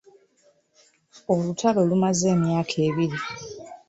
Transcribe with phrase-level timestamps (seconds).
[1.33, 3.19] Olutalo lumaze emyaka ebiri.